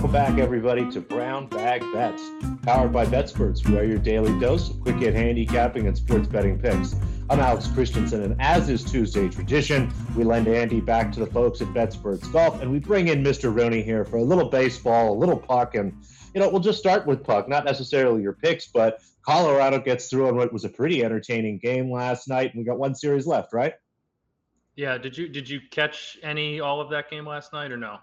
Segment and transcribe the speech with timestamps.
[0.00, 2.22] Welcome back, everybody, to Brown Bag Bets,
[2.62, 3.68] powered by BetSperts.
[3.68, 6.96] We are your daily dose of quick hit handicapping and sports betting picks.
[7.28, 11.60] I'm Alex Christensen, and as is Tuesday tradition, we lend Andy back to the folks
[11.60, 13.54] at BetSperts Golf, and we bring in Mr.
[13.54, 15.92] Rooney here for a little baseball, a little puck, and
[16.32, 20.28] you know we'll just start with puck, not necessarily your picks, but Colorado gets through
[20.28, 23.52] on what was a pretty entertaining game last night, and we got one series left,
[23.52, 23.74] right?
[24.76, 24.96] Yeah.
[24.96, 27.98] Did you did you catch any all of that game last night or no?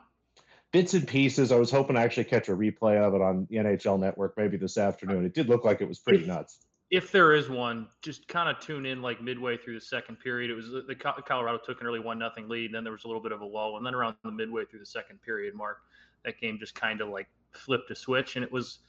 [0.72, 1.52] Bits and pieces.
[1.52, 4.58] I was hoping to actually catch a replay of it on the NHL Network maybe
[4.58, 5.26] this afternoon.
[5.26, 6.60] It did look like it was pretty nuts.
[6.90, 10.52] If there is one, just kind of tune in like midway through the second period.
[10.52, 13.08] It was the Colorado took an early one nothing lead, and then there was a
[13.08, 15.80] little bit of a lull, and then around the midway through the second period mark,
[16.24, 18.80] that game just kind of like flipped a switch, and it was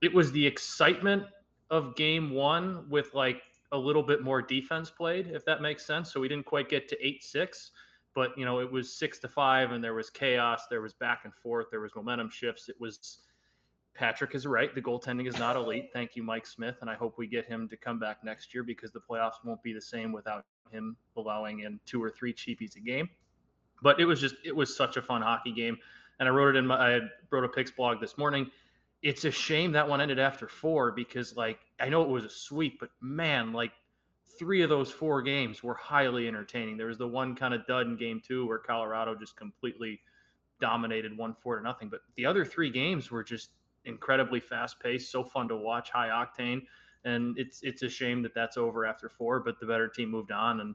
[0.00, 1.24] it was the excitement
[1.70, 3.42] of game one with like
[3.72, 6.12] a little bit more defense played, if that makes sense.
[6.12, 7.70] So we didn't quite get to eight six,
[8.14, 11.22] but you know it was six to five, and there was chaos, there was back
[11.24, 12.68] and forth, there was momentum shifts.
[12.68, 13.18] It was
[13.94, 14.74] Patrick is right.
[14.74, 15.90] The goaltending is not elite.
[15.92, 18.62] Thank you, Mike Smith, and I hope we get him to come back next year
[18.62, 22.76] because the playoffs won't be the same without him allowing in two or three cheapies
[22.76, 23.08] a game.
[23.82, 25.76] But it was just it was such a fun hockey game,
[26.18, 27.00] and I wrote it in my I
[27.30, 28.50] wrote a picks blog this morning
[29.02, 32.30] it's a shame that one ended after four because like I know it was a
[32.30, 33.72] sweep, but man, like
[34.40, 36.78] three of those four games were highly entertaining.
[36.78, 40.00] There was the one kind of dud in game two where Colorado just completely
[40.62, 41.90] dominated one four to nothing.
[41.90, 43.50] But the other three games were just
[43.84, 46.62] incredibly fast paced, so fun to watch, high octane.
[47.04, 50.32] And it's it's a shame that that's over after four, but the better team moved
[50.32, 50.74] on and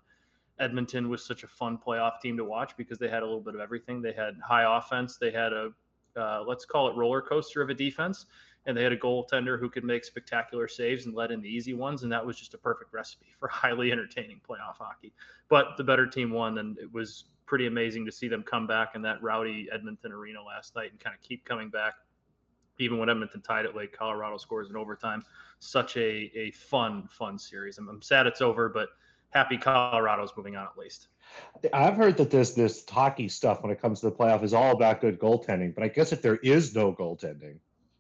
[0.59, 3.55] Edmonton was such a fun playoff team to watch because they had a little bit
[3.55, 3.99] of everything.
[3.99, 5.71] They had high offense, they had a
[6.15, 8.27] uh, let's call it roller coaster of a defense.
[8.65, 11.73] And they had a goaltender who could make spectacular saves and let in the easy
[11.73, 12.03] ones.
[12.03, 15.13] And that was just a perfect recipe for highly entertaining playoff hockey.
[15.49, 18.95] But the better team won, and it was pretty amazing to see them come back
[18.95, 21.93] in that rowdy Edmonton arena last night and kind of keep coming back.
[22.77, 25.23] Even when Edmonton tied it late, Colorado scores in overtime.
[25.59, 27.77] Such a, a fun, fun series.
[27.77, 28.89] I'm, I'm sad it's over, but
[29.29, 31.07] happy Colorado's moving on at least.
[31.73, 34.71] I've heard that this this hockey stuff when it comes to the playoff is all
[34.71, 37.57] about good goaltending, but I guess if there is no goaltending,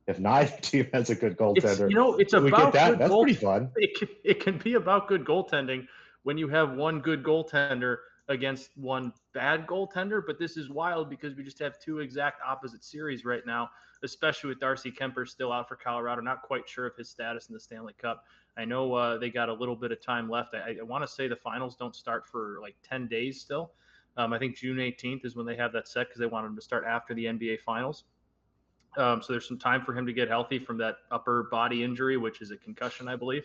[0.07, 2.97] if neither team has a good goaltender, you know, it's about that.
[2.97, 3.69] That's goal- pretty fun.
[3.77, 5.87] It can, it can be about good goaltending
[6.23, 10.21] when you have one good goaltender against one bad goaltender.
[10.25, 13.69] But this is wild because we just have two exact opposite series right now,
[14.03, 16.21] especially with Darcy Kuemper still out for Colorado.
[16.21, 18.25] Not quite sure of his status in the Stanley Cup.
[18.57, 20.55] I know uh, they got a little bit of time left.
[20.55, 23.71] I, I want to say the finals don't start for like 10 days still.
[24.17, 26.55] Um, I think June 18th is when they have that set because they want them
[26.55, 28.05] to start after the NBA finals.
[28.97, 32.17] Um, so there's some time for him to get healthy from that upper body injury,
[32.17, 33.43] which is a concussion, I believe.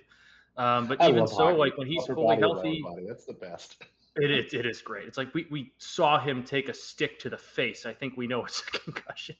[0.57, 1.57] Um, but I even so, hockey.
[1.57, 3.83] like when he's upper fully healthy, that's the best.
[4.17, 4.53] It is.
[4.53, 5.07] It is great.
[5.07, 7.87] It's like we, we saw him take a stick to the face.
[7.87, 9.37] I think we know it's a concussion,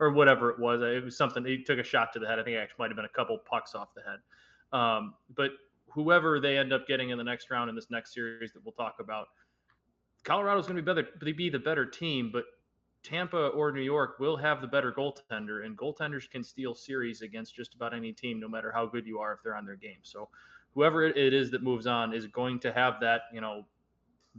[0.00, 0.82] or whatever it was.
[0.82, 1.44] It was something.
[1.44, 2.38] He took a shot to the head.
[2.38, 4.78] I think it actually might have been a couple pucks off the head.
[4.78, 5.52] Um, but
[5.86, 8.72] whoever they end up getting in the next round in this next series that we'll
[8.72, 9.28] talk about,
[10.24, 11.08] Colorado's going to be better.
[11.22, 12.44] They be the better team, but
[13.02, 17.54] Tampa or New York will have the better goaltender, and goaltenders can steal series against
[17.54, 19.98] just about any team, no matter how good you are if they're on their game.
[20.02, 20.28] So,
[20.74, 23.64] whoever it is that moves on is going to have that, you know,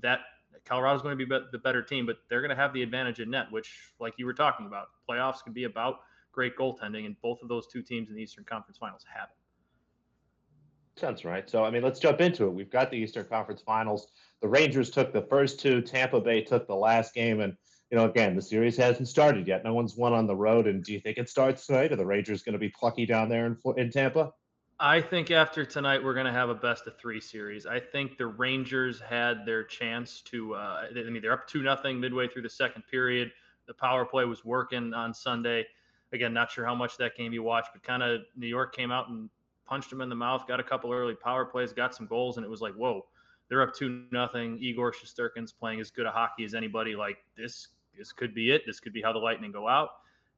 [0.02, 0.19] that
[0.66, 3.30] Colorado's going to be the better team, but they're going to have the advantage in
[3.30, 7.42] net, which, like you were talking about, playoffs can be about great goaltending, and both
[7.42, 11.00] of those two teams in the Eastern Conference Finals have it.
[11.00, 11.50] Sounds right.
[11.50, 12.50] So, I mean, let's jump into it.
[12.50, 14.08] We've got the Eastern Conference Finals.
[14.42, 15.81] The Rangers took the first two.
[15.81, 17.40] Tampa Bay took the last game.
[17.40, 17.56] And,
[17.91, 19.63] you know, again, the series hasn't started yet.
[19.63, 20.67] No one's won on the road.
[20.67, 21.91] And do you think it starts tonight?
[21.91, 24.31] Are the Rangers going to be plucky down there in, in Tampa?
[24.79, 27.66] I think after tonight, we're going to have a best of three series.
[27.66, 32.00] I think the Rangers had their chance to, uh, I mean, they're up 2 nothing
[32.00, 33.31] midway through the second period.
[33.67, 35.65] The power play was working on Sunday.
[36.13, 38.92] Again, not sure how much that game you watched, but kind of New York came
[38.92, 39.30] out and
[39.65, 42.45] punched him in the mouth, got a couple early power plays, got some goals, and
[42.45, 43.06] it was like, whoa,
[43.50, 44.57] they're up two nothing.
[44.62, 46.95] Igor Shesterkin's playing as good a hockey as anybody.
[46.95, 47.68] Like this,
[48.00, 48.63] this could be it.
[48.66, 49.90] This could be how the Lightning go out.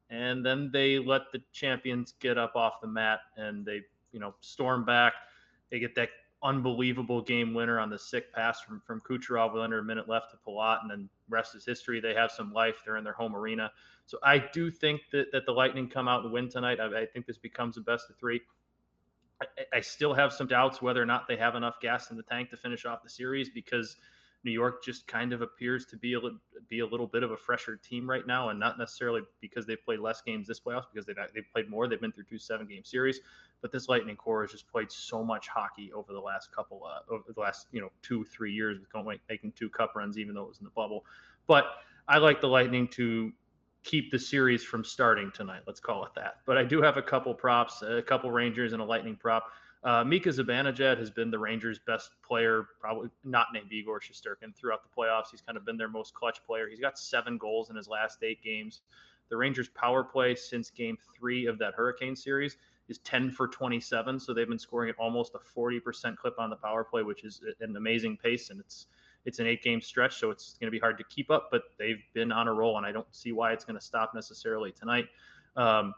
[0.10, 3.82] And then they let the champions get up off the mat, and they,
[4.12, 5.14] you know, storm back.
[5.70, 6.10] They get that
[6.44, 10.32] unbelievable game winner on the sick pass from from Kucherov with under a minute left
[10.32, 12.02] to Palat, and then rest is history.
[12.02, 12.82] They have some life.
[12.84, 13.72] They're in their home arena.
[14.06, 16.80] So I do think that, that the Lightning come out and win tonight.
[16.82, 18.42] I, I think this becomes a best of three.
[19.42, 22.24] I, I still have some doubts whether or not they have enough gas in the
[22.24, 23.96] tank to finish off the series because
[24.44, 26.20] New York just kind of appears to be a
[26.68, 29.84] be a little bit of a fresher team right now, and not necessarily because they've
[29.84, 31.88] played less games this playoffs because they've they've played more.
[31.88, 33.20] They've been through two seven game series,
[33.62, 37.14] but this Lightning core has just played so much hockey over the last couple uh,
[37.14, 40.34] over the last you know two three years with going making two cup runs, even
[40.34, 41.06] though it was in the bubble.
[41.46, 41.66] But
[42.08, 43.32] I like the Lightning to
[43.84, 45.62] keep the series from starting tonight.
[45.66, 46.38] Let's call it that.
[46.46, 49.46] But I do have a couple props, a couple Rangers and a Lightning prop.
[49.84, 54.82] Uh, Mika Zibanejad has been the Rangers' best player, probably not named Igor Shesterkin, throughout
[54.84, 55.32] the playoffs.
[55.32, 56.68] He's kind of been their most clutch player.
[56.70, 58.82] He's got seven goals in his last eight games.
[59.30, 62.58] The Rangers' power play since game three of that Hurricane series
[62.90, 64.20] is 10 for 27.
[64.20, 67.42] So they've been scoring at almost a 40% clip on the power play, which is
[67.60, 68.50] an amazing pace.
[68.50, 68.88] And it's
[69.26, 71.64] it's an eight game stretch, so it's going to be hard to keep up, but
[71.78, 74.72] they've been on a roll, and I don't see why it's going to stop necessarily
[74.72, 75.06] tonight.
[75.56, 75.94] Um,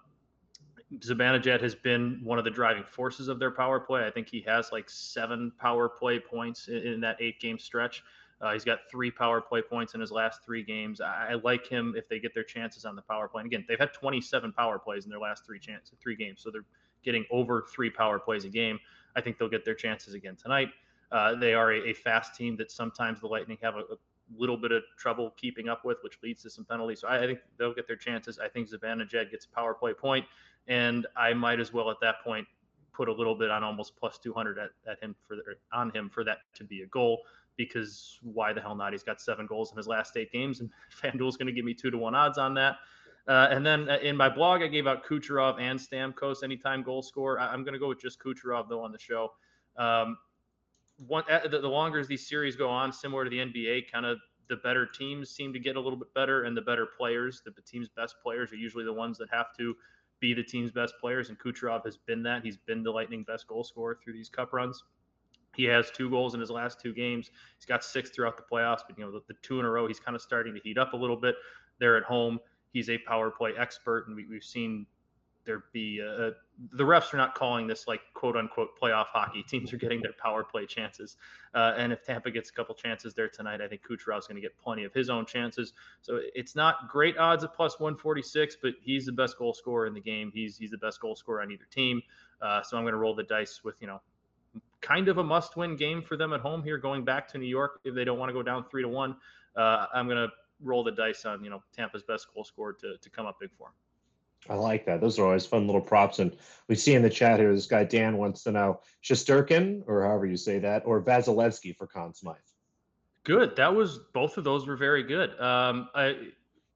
[0.99, 4.05] Zibanejad has been one of the driving forces of their power play.
[4.05, 8.03] I think he has like seven power play points in, in that eight game stretch.
[8.41, 10.99] Uh, he's got three power play points in his last three games.
[10.99, 13.41] I, I, like him if they get their chances on the power play.
[13.41, 16.51] And again, they've had 27 power plays in their last three chances, three games, so
[16.51, 16.65] they're
[17.03, 18.79] getting over three power plays a game.
[19.15, 20.69] I think they'll get their chances again tonight.
[21.11, 23.97] Uh, they are a, a, fast team that sometimes the Lightning have a, a,
[24.37, 27.01] little bit of trouble keeping up with, which leads to some penalties.
[27.01, 28.39] So I, I think they'll get their chances.
[28.39, 30.25] I think Zibanejad gets a power play point,
[30.67, 32.47] and I might as well at that point
[32.93, 35.41] put a little bit on almost plus 200 at, at him for the,
[35.73, 37.21] on him for that to be a goal.
[37.55, 38.93] Because why the hell not?
[38.93, 40.69] He's got seven goals in his last eight games, and
[41.01, 42.77] FanDuel's going to give me two to one odds on that.
[43.27, 47.01] Uh, and then uh, in my blog, I gave out Kucherov and Stamkos anytime goal
[47.01, 47.39] score.
[47.39, 49.31] I, am going to go with just Kucherov though on the show.
[49.77, 50.17] Um,
[50.97, 54.19] one uh, the, the longer these series go on, similar to the NBA, kind of
[54.49, 57.51] the better teams seem to get a little bit better, and the better players, the,
[57.51, 59.75] the team's best players, are usually the ones that have to
[60.19, 61.29] be the team's best players.
[61.29, 62.43] And Kucherov has been that.
[62.43, 64.83] He's been the Lightning best goal scorer through these Cup runs.
[65.55, 67.29] He has two goals in his last two games.
[67.57, 69.87] He's got six throughout the playoffs, but you know the, the two in a row,
[69.87, 71.35] he's kind of starting to heat up a little bit.
[71.79, 72.39] They're at home.
[72.71, 74.87] He's a power play expert, and we, we've seen
[75.45, 76.31] there be a,
[76.73, 79.43] the refs are not calling this like quote unquote playoff hockey.
[79.47, 81.17] Teams are getting their power play chances,
[81.53, 84.41] uh, and if Tampa gets a couple chances there tonight, I think Kucherov's going to
[84.41, 85.73] get plenty of his own chances.
[86.01, 89.93] So it's not great odds at plus 146, but he's the best goal scorer in
[89.93, 90.31] the game.
[90.33, 92.01] He's he's the best goal scorer on either team.
[92.41, 94.01] Uh, so I'm going to roll the dice with you know
[94.81, 97.79] kind of a must-win game for them at home here, going back to New York
[97.85, 99.15] if they don't want to go down three to one.
[99.55, 102.97] Uh, I'm going to roll the dice on you know Tampa's best goal scorer to
[102.97, 103.73] to come up big for him.
[104.49, 105.01] I like that.
[105.01, 106.19] Those are always fun little props.
[106.19, 106.35] And
[106.67, 110.25] we see in the chat here, this guy Dan wants to know Shesterkin, or however
[110.25, 112.35] you say that, or Vasilevskiy for Conn Smythe.
[113.23, 113.55] Good.
[113.55, 115.39] That was both of those were very good.
[115.39, 116.15] Um, I,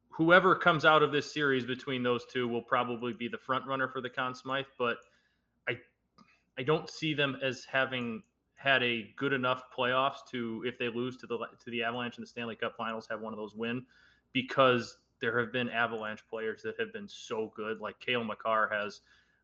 [0.09, 3.87] whoever comes out of this series between those two will probably be the front runner
[3.87, 4.97] for the Conn Smythe, but
[5.67, 5.77] I
[6.57, 8.23] I don't see them as having
[8.55, 12.21] had a good enough playoffs to if they lose to the to the Avalanche in
[12.21, 13.85] the Stanley Cup Finals have one of those win
[14.33, 17.79] because there have been Avalanche players that have been so good.
[17.79, 19.01] Like Cale Makar has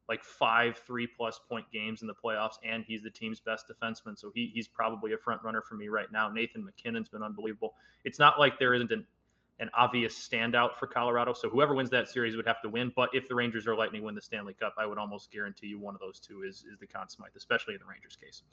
[0.10, 4.18] like five three plus point games in the playoffs, and he's the team's best defenseman.
[4.18, 6.30] So he, he's probably a front runner for me right now.
[6.30, 7.74] Nathan MacKinnon's been unbelievable.
[8.04, 9.06] It's not like there isn't an,
[9.60, 11.34] an obvious standout for Colorado.
[11.34, 12.92] So whoever wins that series would have to win.
[12.96, 15.80] But if the Rangers or Lightning win the Stanley Cup, I would almost guarantee you
[15.80, 18.44] one of those two is is the Conn Smythe, especially in the Rangers case.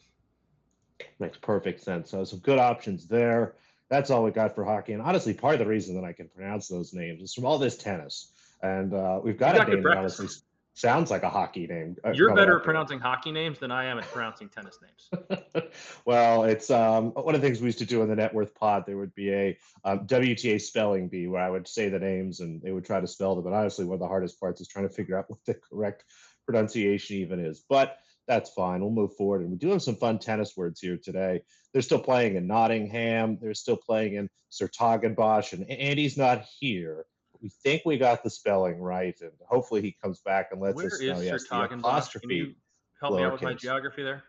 [1.18, 2.10] Makes perfect sense.
[2.10, 3.54] So some good options there
[3.90, 4.92] that's all we got for hockey.
[4.92, 7.58] And honestly, part of the reason that I can pronounce those names is from all
[7.58, 8.32] this tennis.
[8.62, 10.28] And uh, we've got, got a name that honestly
[10.74, 11.96] sounds like a hockey name.
[12.04, 15.42] Uh, You're better at pronouncing hockey names than I am at pronouncing tennis names.
[16.04, 18.54] well, it's um, one of the things we used to do in the Net Worth
[18.54, 18.84] Pod.
[18.86, 22.62] There would be a um, WTA spelling bee where I would say the names and
[22.62, 23.42] they would try to spell them.
[23.42, 26.04] But honestly, one of the hardest parts is trying to figure out what the correct
[26.46, 27.64] pronunciation even is.
[27.68, 27.98] But
[28.30, 28.80] that's fine.
[28.80, 29.40] We'll move forward.
[29.40, 31.42] And we do have some fun tennis words here today.
[31.72, 33.38] They're still playing in Nottingham.
[33.40, 35.52] They're still playing in 's-Hertogenbosch.
[35.52, 37.06] And Andy's not here.
[37.42, 39.20] We think we got the spelling right.
[39.20, 41.20] And hopefully he comes back and lets Where us know.
[41.20, 42.28] Yes, the apostrophe.
[42.28, 42.54] Can you
[43.00, 44.22] help me out with my geography there?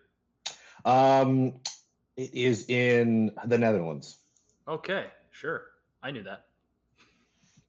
[0.84, 1.60] Um,
[2.17, 4.17] it is in the Netherlands.
[4.67, 5.65] Okay, sure.
[6.01, 6.46] I knew that.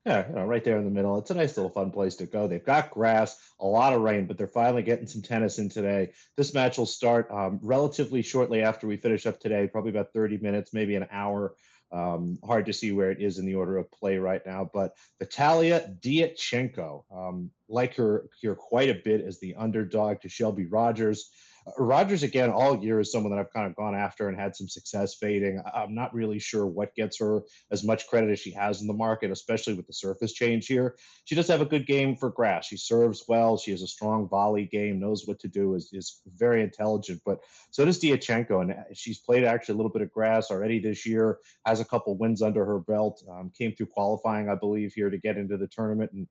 [0.05, 1.17] Yeah, you know, right there in the middle.
[1.19, 2.49] It's a nice little fun place to go.
[2.49, 6.11] They've got grass, a lot of rain, but they're finally getting some tennis in today.
[6.37, 10.39] This match will start um, relatively shortly after we finish up today, probably about 30
[10.39, 11.55] minutes, maybe an hour.
[11.93, 14.95] Um, hard to see where it is in the order of play right now, but
[15.19, 21.31] Vitalia Diatchenko, um, like her here quite a bit as the underdog to Shelby Rogers.
[21.79, 24.69] Rogers again all year is someone that I've kind of gone after and had some
[24.69, 25.63] success fading.
[25.75, 28.93] I'm not really sure what gets her as much credit as she has in the
[28.93, 30.97] market, especially with the surface change here.
[31.25, 32.67] She does have a good game for grass.
[32.67, 33.57] She serves well.
[33.57, 37.21] She has a strong volley game, knows what to do, is, is very intelligent.
[37.25, 37.39] But
[37.71, 41.39] so does Diatchenko, and she's played actually a little bit of grass already this year.
[41.65, 43.23] Has a couple wins under her belt.
[43.31, 46.27] Um, came through qualifying, I believe, here to get into the tournament, and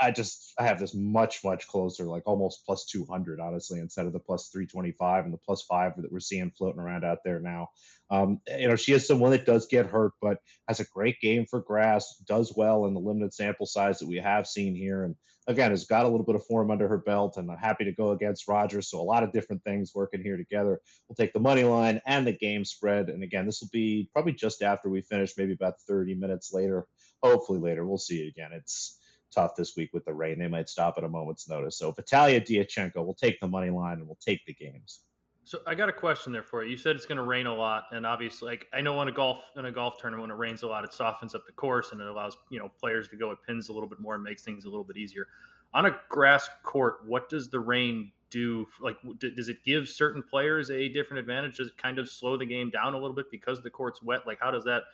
[0.00, 4.12] I just I have this much much closer, like almost plus 200, honestly, instead of
[4.12, 7.68] the plus 325 and the plus five that we're seeing floating around out there now.
[8.10, 11.46] Um, you know, she is someone that does get hurt, but has a great game
[11.48, 15.04] for grass, does well in the limited sample size that we have seen here.
[15.04, 17.84] And again, has got a little bit of form under her belt and I'm happy
[17.84, 18.90] to go against Rogers.
[18.90, 20.80] So a lot of different things working here together.
[21.08, 23.08] We'll take the money line and the game spread.
[23.08, 26.86] And again, this will be probably just after we finish, maybe about 30 minutes later,
[27.22, 27.86] hopefully later.
[27.86, 28.50] We'll see again.
[28.52, 28.98] It's
[29.32, 30.38] tough this week with the rain.
[30.38, 31.76] They might stop at a moment's notice.
[31.76, 35.00] So Vitalia Diatchenko will take the money line and we'll take the games.
[35.44, 36.70] So I got a question there for you.
[36.70, 39.12] You said it's going to rain a lot, and obviously, like I know on a
[39.12, 41.90] golf in a golf tournament, when it rains a lot, it softens up the course
[41.90, 44.22] and it allows you know players to go at pins a little bit more and
[44.22, 45.26] makes things a little bit easier.
[45.74, 48.66] On a grass court, what does the rain do?
[48.80, 51.56] Like, does it give certain players a different advantage?
[51.56, 54.20] Does it kind of slow the game down a little bit because the court's wet?
[54.26, 54.84] Like, how does that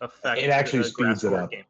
[0.00, 0.40] affect?
[0.40, 1.50] It actually speeds it up.
[1.50, 1.64] Game?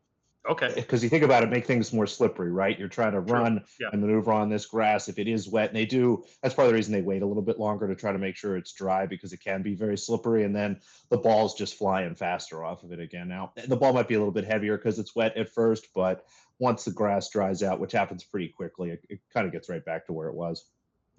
[0.48, 0.66] Okay.
[0.66, 2.78] Eh, because you think about it, make things more slippery, right?
[2.78, 3.88] You're trying to run yeah.
[3.92, 5.08] and maneuver on this grass.
[5.08, 7.26] If it is wet, and they do, that's part of the reason they wait a
[7.26, 9.98] little bit longer to try to make sure it's dry because it can be very
[9.98, 10.44] slippery.
[10.44, 10.80] And then
[11.10, 13.28] the ball's just flying faster off of it again.
[13.28, 16.24] Now, the ball might be a little bit heavier because it's wet at first, but
[16.58, 19.84] once the grass dries out, which happens pretty quickly, it, it kind of gets right
[19.84, 20.66] back to where it was.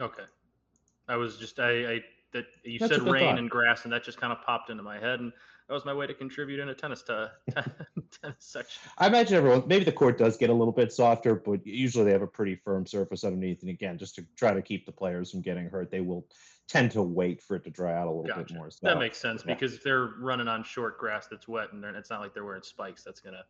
[0.01, 0.23] Okay.
[1.07, 3.39] I was just, I, I that you that's said rain thought.
[3.39, 5.19] and grass, and that just kind of popped into my head.
[5.19, 5.31] And
[5.67, 8.81] that was my way to contribute in a tennis to, tennis section.
[8.97, 12.11] I imagine everyone maybe the court does get a little bit softer, but usually they
[12.11, 13.61] have a pretty firm surface underneath.
[13.61, 16.25] And again, just to try to keep the players from getting hurt, they will
[16.67, 18.39] tend to wait for it to dry out a little gotcha.
[18.45, 18.69] bit more.
[18.69, 19.53] So, that makes sense yeah.
[19.53, 22.63] because if they're running on short grass that's wet and it's not like they're wearing
[22.63, 23.43] spikes, that's gonna,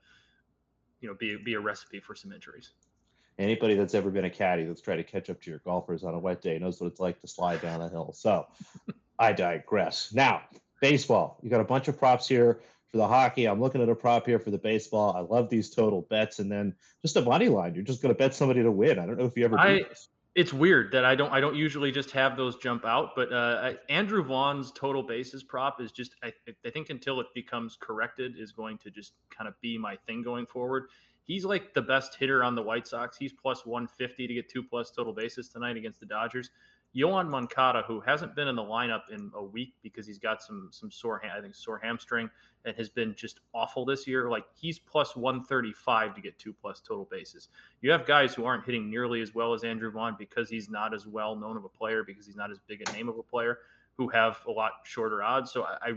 [1.01, 2.71] you know, be be a recipe for some injuries.
[3.39, 6.13] Anybody that's ever been a caddy that's tried to catch up to your golfers on
[6.13, 8.13] a wet day knows what it's like to slide down a hill.
[8.13, 8.45] So
[9.19, 10.13] I digress.
[10.13, 10.41] Now,
[10.81, 11.39] baseball.
[11.41, 12.59] You got a bunch of props here
[12.91, 13.45] for the hockey.
[13.45, 15.15] I'm looking at a prop here for the baseball.
[15.15, 17.75] I love these total bets, and then just a money line.
[17.75, 18.99] You're just going to bet somebody to win.
[18.99, 19.59] I don't know if you ever.
[19.59, 19.81] I,
[20.35, 21.31] it's weird that I don't.
[21.31, 25.81] I don't usually just have those jump out, but uh, Andrew Vaughn's total bases prop
[25.81, 26.15] is just.
[26.23, 26.33] I,
[26.65, 30.23] I think until it becomes corrected, is going to just kind of be my thing
[30.23, 30.89] going forward.
[31.29, 33.15] He's like the best hitter on the White Sox.
[33.15, 36.49] He's plus 150 to get two plus total bases tonight against the Dodgers.
[36.97, 40.69] Yoan Moncada, who hasn't been in the lineup in a week because he's got some
[40.71, 42.31] some sore I think sore hamstring
[42.65, 44.27] and has been just awful this year.
[44.27, 47.49] Like he's plus 135 to get two plus total bases.
[47.81, 50.95] You have guys who aren't hitting nearly as well as Andrew Vaughn because he's not
[50.95, 53.23] as well known of a player because he's not as big a name of a
[53.23, 53.59] player
[53.97, 55.51] who have a lot shorter odds.
[55.51, 55.91] So I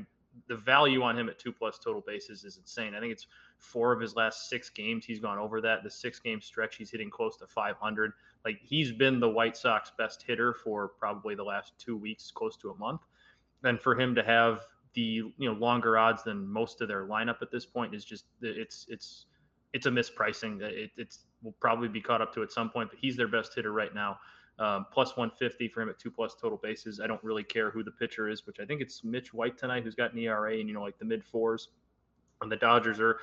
[0.48, 2.94] the value on him at two plus total bases is insane.
[2.94, 3.26] I think it's
[3.58, 5.82] four of his last six games he's gone over that.
[5.84, 8.12] The six game stretch he's hitting close to 500.
[8.44, 12.56] Like he's been the White Sox best hitter for probably the last two weeks, close
[12.58, 13.02] to a month.
[13.64, 17.40] And for him to have the you know longer odds than most of their lineup
[17.40, 19.26] at this point is just it's it's
[19.72, 20.60] it's a mispricing.
[20.60, 23.54] It it's will probably be caught up to at some point, but he's their best
[23.54, 24.18] hitter right now.
[24.58, 27.00] Um, plus 150 for him at two plus total bases.
[27.00, 29.82] I don't really care who the pitcher is, which I think it's Mitch White tonight,
[29.82, 31.68] who's got an ERA and you know like the mid fours.
[32.42, 33.18] And the Dodgers are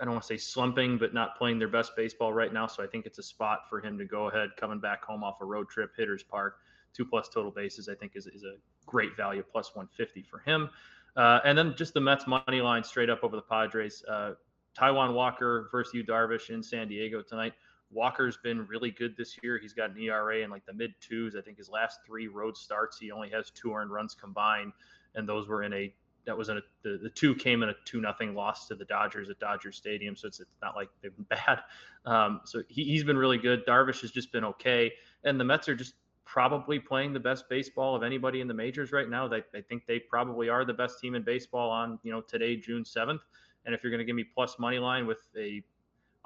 [0.00, 2.66] I don't want to say slumping, but not playing their best baseball right now.
[2.66, 5.40] So I think it's a spot for him to go ahead, coming back home off
[5.40, 6.58] a road trip, Hitters Park,
[6.92, 7.88] two plus total bases.
[7.88, 10.70] I think is is a great value, plus 150 for him.
[11.16, 14.04] Uh, and then just the Mets money line straight up over the Padres.
[14.08, 14.32] Uh,
[14.78, 17.54] Taijuan Walker versus Yu Darvish in San Diego tonight.
[17.90, 19.58] Walker's been really good this year.
[19.58, 21.34] He's got an ERA in like the mid twos.
[21.36, 24.72] I think his last three road starts, he only has two earned runs combined,
[25.14, 25.92] and those were in a
[26.28, 28.84] that was in a, the, the two came in a two nothing loss to the
[28.84, 30.14] Dodgers at Dodger Stadium.
[30.14, 31.60] So it's, it's not like they've been bad.
[32.04, 33.64] Um, so he, he's been really good.
[33.66, 34.92] Darvish has just been okay.
[35.24, 35.94] And the Mets are just
[36.26, 39.26] probably playing the best baseball of anybody in the majors right now.
[39.26, 42.56] They, I think they probably are the best team in baseball on, you know, today,
[42.56, 43.20] June 7th.
[43.64, 45.62] And if you're going to give me plus money line with a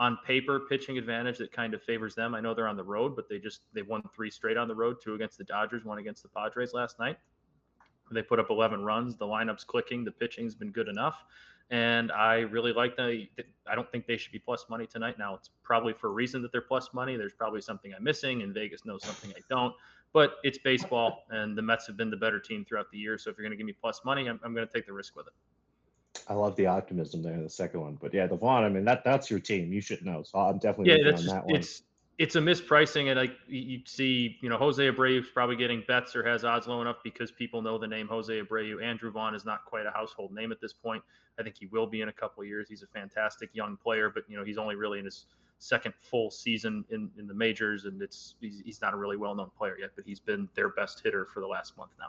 [0.03, 2.35] on paper pitching advantage that kind of favors them.
[2.35, 4.75] I know they're on the road, but they just they won three straight on the
[4.75, 7.19] road, two against the Dodgers, one against the Padres last night.
[8.11, 9.15] They put up 11 runs.
[9.15, 10.05] The lineup's clicking.
[10.05, 11.23] The pitching's been good enough.
[11.71, 13.29] And I really like the.
[13.71, 15.21] I don't think they should be plus money tonight.
[15.21, 17.17] Now it's probably for a reason that they're plus money.
[17.17, 19.73] There's probably something I'm missing, and Vegas knows something I don't.
[20.13, 23.17] But it's baseball, and the Mets have been the better team throughout the year.
[23.19, 24.93] So if you're going to give me plus money, I'm, I'm going to take the
[24.93, 25.33] risk with it.
[26.29, 27.99] I love the optimism there, in the second one.
[28.01, 29.73] But yeah, the Vaughn, I mean, that that's your team.
[29.73, 30.23] You should know.
[30.23, 31.57] So I'm definitely yeah, on that one.
[31.57, 31.83] It's
[32.19, 36.25] it's a mispricing, and like you see, you know, Jose Abreu's probably getting bets or
[36.25, 38.83] has odds low enough because people know the name Jose Abreu.
[38.83, 41.03] Andrew Vaughn is not quite a household name at this point.
[41.39, 42.69] I think he will be in a couple years.
[42.69, 45.27] He's a fantastic young player, but you know, he's only really in his
[45.59, 49.35] second full season in, in the majors, and it's he's, he's not a really well
[49.35, 52.09] known player yet, but he's been their best hitter for the last month now.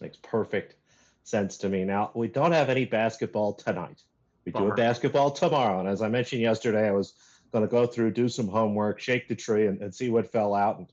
[0.00, 0.76] Makes perfect
[1.24, 1.84] sense to me.
[1.84, 4.02] Now we don't have any basketball tonight.
[4.44, 4.66] We Bummer.
[4.66, 7.14] do have basketball tomorrow, and as I mentioned yesterday, I was
[7.52, 10.54] going to go through, do some homework, shake the tree, and, and see what fell
[10.54, 10.78] out.
[10.78, 10.88] And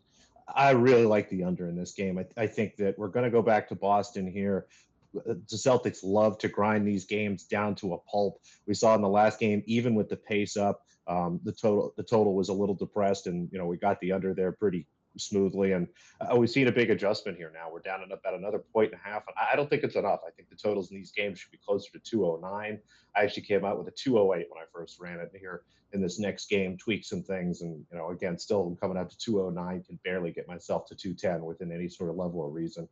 [0.56, 2.18] I really like the under in this game.
[2.18, 4.68] I, I think that we're going to go back to Boston here.
[5.14, 8.40] The Celtics love to grind these games down to a pulp.
[8.66, 12.04] We saw in the last game, even with the pace up, um, the total the
[12.04, 14.86] total was a little depressed, and you know we got the under there pretty
[15.18, 15.74] smoothly.
[15.74, 15.88] And
[16.20, 17.70] uh, we've seen a big adjustment here now.
[17.72, 19.24] We're down at about another point and a half.
[19.38, 20.22] I don't think it's enough.
[20.28, 22.80] I think the totals in these games should be closer to 209.
[23.16, 25.64] I actually came out with a 208 when I first ran it here
[25.94, 27.62] in this next game, tweak some things.
[27.62, 31.46] And, you know, again, still coming out to 209, can barely get myself to 210
[31.46, 32.88] within any sort of level or reason.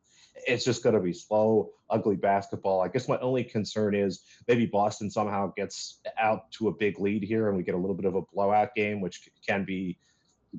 [0.47, 2.81] It's just going to be slow, ugly basketball.
[2.81, 7.23] I guess my only concern is maybe Boston somehow gets out to a big lead
[7.23, 9.97] here and we get a little bit of a blowout game, which can be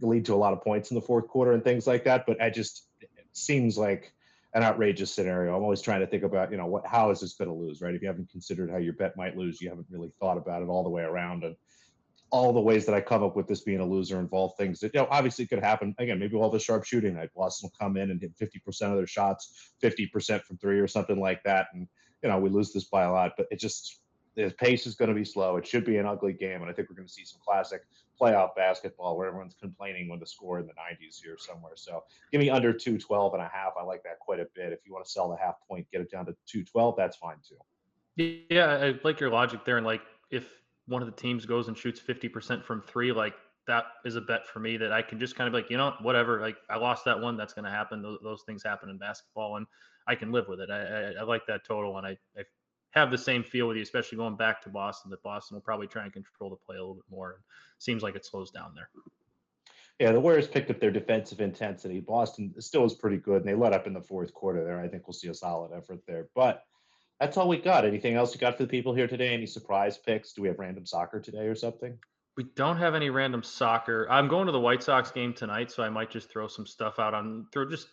[0.00, 2.24] lead to a lot of points in the fourth quarter and things like that.
[2.26, 2.86] But I just
[3.32, 4.12] seems like
[4.54, 5.56] an outrageous scenario.
[5.56, 7.80] I'm always trying to think about, you know, what how is this going to lose,
[7.80, 7.94] right?
[7.94, 10.66] If you haven't considered how your bet might lose, you haven't really thought about it
[10.66, 11.44] all the way around.
[11.44, 11.54] And
[12.30, 14.94] all the ways that I come up with this being a loser involve things that,
[14.94, 15.94] you know, obviously could happen.
[15.98, 18.96] Again, maybe all the sharp shooting night, Boston will come in and hit 50% of
[18.96, 21.66] their shots, 50% from three or something like that.
[21.72, 21.88] And,
[22.22, 24.00] you know, we lose this by a lot, but it just,
[24.36, 25.56] the pace is going to be slow.
[25.56, 26.60] It should be an ugly game.
[26.60, 27.82] And I think we're going to see some classic
[28.20, 31.72] playoff basketball where everyone's complaining when the score in the 90s here somewhere.
[31.76, 33.72] So give me under 212 and a half.
[33.80, 34.72] I like that quite a bit.
[34.72, 37.36] If you want to sell the half point, get it down to 212, that's fine
[37.46, 37.56] too.
[38.50, 39.78] Yeah, I like your logic there.
[39.78, 40.44] And like if
[40.86, 43.34] one of the teams goes and shoots 50% from three, like
[43.66, 45.94] that is a bet for me that I can just kind of like, you know,
[46.02, 46.40] whatever.
[46.40, 47.36] Like I lost that one.
[47.36, 48.02] That's going to happen.
[48.02, 49.66] Those, those, things happen in basketball and
[50.06, 50.70] I can live with it.
[50.70, 51.96] I, I, I like that total.
[51.98, 52.42] And I, I
[52.90, 55.86] have the same feel with you, especially going back to Boston, that Boston will probably
[55.86, 57.32] try and control the play a little bit more.
[57.32, 57.42] And
[57.78, 58.90] seems like it slows down there.
[59.98, 62.00] Yeah, the Warriors picked up their defensive intensity.
[62.00, 64.80] Boston still is pretty good, and they let up in the fourth quarter there.
[64.80, 66.28] I think we'll see a solid effort there.
[66.34, 66.64] But
[67.20, 67.84] that's all we got.
[67.84, 69.34] Anything else you got for the people here today?
[69.34, 70.32] Any surprise picks?
[70.32, 71.98] Do we have random soccer today or something?
[72.36, 74.06] We don't have any random soccer.
[74.08, 76.98] I'm going to the White Sox game tonight, so I might just throw some stuff
[76.98, 77.88] out on throw just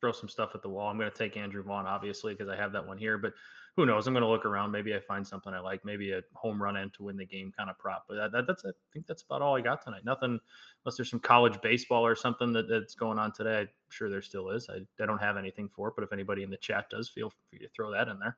[0.00, 0.88] throw some stuff at the wall.
[0.88, 3.18] I'm going to take Andrew Vaughn, obviously, because I have that one here.
[3.18, 3.32] But
[3.78, 4.08] who knows?
[4.08, 4.72] I'm going to look around.
[4.72, 5.84] Maybe I find something I like.
[5.84, 8.06] Maybe a home run in to win the game kind of prop.
[8.08, 10.04] But that, that, that's I think that's about all I got tonight.
[10.04, 10.40] Nothing
[10.84, 13.60] unless there's some college baseball or something that, that's going on today.
[13.60, 14.68] I'm sure there still is.
[14.68, 17.30] I, I don't have anything for it, but if anybody in the chat does, feel
[17.30, 18.36] free to throw that in there.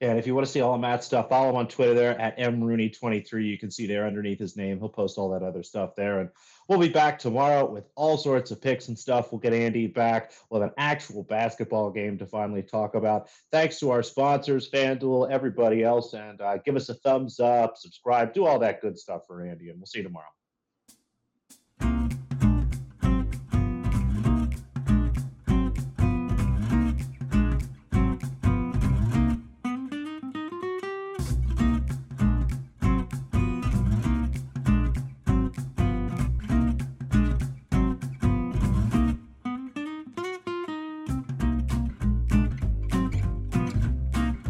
[0.00, 2.20] And if you want to see all of Matt's stuff, follow him on Twitter there
[2.20, 3.46] at mrooney23.
[3.46, 4.78] You can see there underneath his name.
[4.78, 6.20] He'll post all that other stuff there.
[6.20, 6.30] And
[6.68, 9.30] we'll be back tomorrow with all sorts of picks and stuff.
[9.30, 10.32] We'll get Andy back.
[10.50, 13.28] We'll have an actual basketball game to finally talk about.
[13.52, 16.12] Thanks to our sponsors, FanDuel, everybody else.
[16.12, 19.70] And uh, give us a thumbs up, subscribe, do all that good stuff for Andy.
[19.70, 20.26] And we'll see you tomorrow.